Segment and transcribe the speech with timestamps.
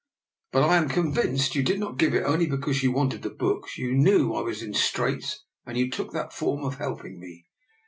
[0.51, 3.77] "But I am convinced you did not give it only because you wanted the books.
[3.77, 7.45] You knew I was in straits and you took that form of helping me.